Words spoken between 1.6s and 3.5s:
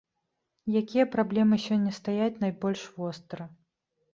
сёння стаяць найбольш востра?